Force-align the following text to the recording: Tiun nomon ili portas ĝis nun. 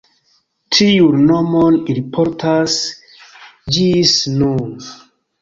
Tiun 0.77 1.19
nomon 1.31 1.77
ili 1.95 2.03
portas 2.15 2.79
ĝis 3.77 4.17
nun. 4.41 4.67